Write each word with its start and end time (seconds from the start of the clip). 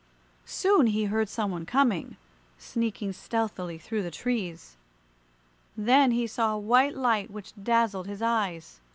Soon 0.47 0.87
he 0.87 1.03
heard 1.05 1.29
some 1.29 1.51
one 1.51 1.63
coming, 1.63 2.17
sneaking 2.57 3.13
stealthily 3.13 3.77
through 3.77 4.01
the 4.01 4.09
trees. 4.09 4.75
Then 5.77 6.09
he 6.09 6.25
saw 6.25 6.55
a 6.55 6.57
white 6.59 6.95
light 6.97 7.29
which 7.29 7.53
dazzled 7.63 8.07
his 8.07 8.23
eyes. 8.23 8.79